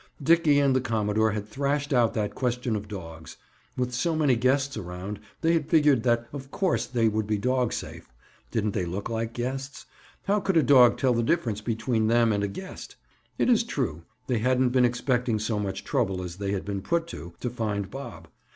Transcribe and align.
Dickie 0.19 0.57
and 0.57 0.75
the 0.75 0.81
commodore 0.81 1.29
had 1.33 1.47
thrashed 1.47 1.93
out 1.93 2.15
that 2.15 2.33
question 2.33 2.75
of 2.75 2.87
dogs. 2.87 3.37
With 3.77 3.93
so 3.93 4.15
many 4.15 4.35
guests 4.35 4.75
around, 4.75 5.19
they 5.41 5.53
had 5.53 5.69
figured 5.69 6.01
that, 6.01 6.27
of 6.33 6.49
course, 6.49 6.87
they 6.87 7.07
would 7.07 7.27
be 7.27 7.37
dog 7.37 7.71
safe. 7.71 8.11
Didn't 8.49 8.71
they 8.71 8.85
look 8.87 9.11
like 9.11 9.31
guests? 9.33 9.85
How 10.23 10.39
could 10.39 10.57
a 10.57 10.63
dog 10.63 10.97
tell 10.97 11.13
the 11.13 11.21
difference 11.21 11.61
between 11.61 12.07
them 12.07 12.33
and 12.33 12.43
a 12.43 12.47
guest? 12.47 12.95
It 13.37 13.47
is 13.47 13.63
true, 13.63 14.01
they 14.25 14.39
hadn't 14.39 14.69
been 14.69 14.85
expecting 14.85 15.37
so 15.37 15.59
much 15.59 15.83
trouble 15.83 16.23
as 16.23 16.37
they 16.37 16.51
had 16.51 16.65
been 16.65 16.81
put 16.81 17.05
to, 17.09 17.35
to 17.39 17.49
find 17.51 17.91
Bob. 17.91 18.27